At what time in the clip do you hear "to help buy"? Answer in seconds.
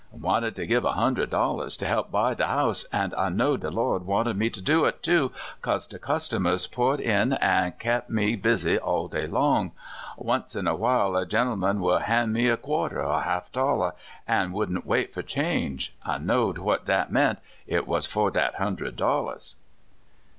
1.77-2.33